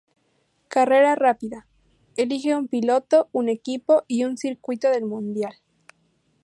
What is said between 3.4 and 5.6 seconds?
equipo y un circuito del mundial.